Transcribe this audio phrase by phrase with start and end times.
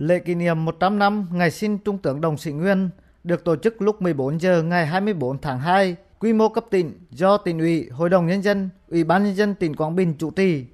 [0.00, 2.90] Lễ kỷ niệm 100 năm ngày sinh Trung tướng Đồng Sĩ Nguyên
[3.24, 7.36] được tổ chức lúc 14 giờ ngày 24 tháng 2, quy mô cấp tỉnh do
[7.36, 10.64] tỉnh ủy, Hội đồng Nhân dân, Ủy ban Nhân dân tỉnh Quảng Bình chủ trì.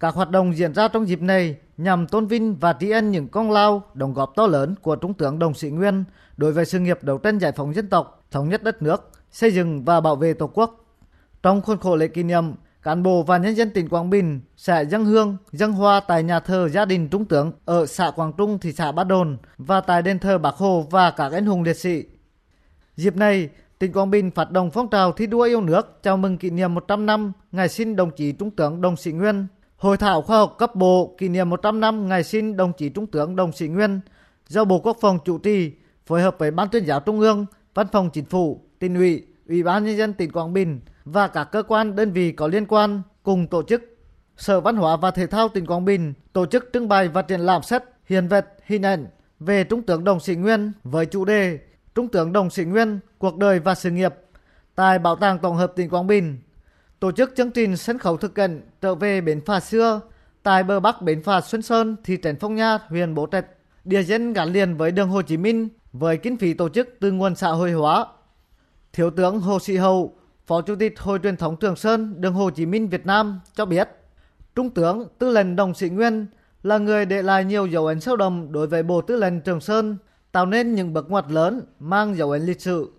[0.00, 3.28] Các hoạt động diễn ra trong dịp này nhằm tôn vinh và tri ân những
[3.28, 6.04] công lao, đóng góp to lớn của Trung tướng Đồng Sĩ Nguyên
[6.36, 9.50] đối với sự nghiệp đấu tranh giải phóng dân tộc, thống nhất đất nước, xây
[9.50, 10.84] dựng và bảo vệ Tổ quốc.
[11.42, 12.44] Trong khuôn khổ lễ kỷ niệm,
[12.82, 16.40] cán bộ và nhân dân tỉnh Quảng Bình sẽ dâng hương, dâng hoa tại nhà
[16.40, 20.02] thờ gia đình Trung tướng ở xã Quảng Trung, thị xã Bát Đồn và tại
[20.02, 22.04] đền thờ Bác Hồ và các anh hùng liệt sĩ.
[22.96, 23.48] Dịp này,
[23.78, 26.74] tỉnh Quảng Bình phát động phong trào thi đua yêu nước chào mừng kỷ niệm
[26.74, 29.46] 100 năm ngày sinh đồng chí Trung tướng Đồng Sĩ Nguyên.
[29.76, 33.06] Hội thảo khoa học cấp bộ kỷ niệm 100 năm ngày sinh đồng chí Trung
[33.06, 34.00] tướng Đồng Sĩ Nguyên
[34.46, 35.72] do Bộ Quốc phòng chủ trì
[36.06, 39.62] phối hợp với Ban tuyên giáo Trung ương, Văn phòng Chính phủ, tỉnh ủy, Ủy
[39.62, 43.02] ban nhân dân tỉnh Quảng Bình và các cơ quan đơn vị có liên quan
[43.22, 43.82] cùng tổ chức.
[44.36, 47.40] Sở Văn hóa và Thể thao tỉnh Quảng Bình tổ chức trưng bày và triển
[47.40, 49.06] lãm sách hiện vật, hình ảnh
[49.40, 51.58] về Trung tướng Đồng Sĩ Nguyên với chủ đề
[51.94, 54.14] Trung tướng Đồng Sĩ Nguyên, cuộc đời và sự nghiệp
[54.74, 56.38] tại Bảo tàng Tổng hợp tỉnh Quảng Bình.
[57.00, 60.00] Tổ chức chương trình sân khấu thực cảnh trở về bến phà xưa
[60.42, 63.46] tại bờ bắc bến phà Xuân Sơn, thị trấn Phong Nha, huyện Bố Trạch.
[63.84, 67.12] Địa danh gắn liền với đường Hồ Chí Minh với kinh phí tổ chức từ
[67.12, 68.06] nguồn xã hội hóa.
[68.92, 70.14] Thiếu tướng Hồ Sĩ Hậu,
[70.46, 73.66] Phó Chủ tịch Hội truyền thống Trường Sơn, đường Hồ Chí Minh Việt Nam cho
[73.66, 73.88] biết,
[74.54, 76.26] Trung tướng Tư lệnh Đồng Sĩ Nguyên
[76.62, 79.60] là người để lại nhiều dấu ấn sâu đậm đối với Bộ Tư lệnh Trường
[79.60, 79.96] Sơn,
[80.32, 82.90] tạo nên những bậc ngoặt lớn mang dấu ấn lịch sử.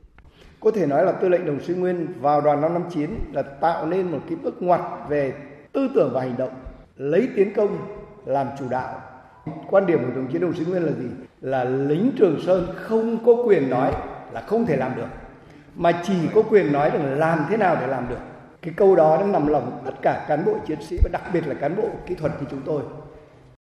[0.60, 3.86] Có thể nói là Tư lệnh Đồng Sĩ Nguyên vào đoàn năm 59 là tạo
[3.86, 5.34] nên một cái bước ngoặt về
[5.72, 6.54] tư tưởng và hành động,
[6.98, 7.78] lấy tiến công
[8.26, 9.02] làm chủ đạo.
[9.70, 11.08] Quan điểm của đồng chí Đồng Sĩ Nguyên là gì?
[11.42, 13.94] Là lính Trường Sơn không có quyền nói
[14.34, 15.08] là không thể làm được
[15.76, 18.20] mà chỉ có quyền nói rằng làm thế nào để làm được.
[18.62, 21.48] Cái câu đó nó nằm lòng tất cả cán bộ chiến sĩ và đặc biệt
[21.48, 22.82] là cán bộ kỹ thuật như chúng tôi.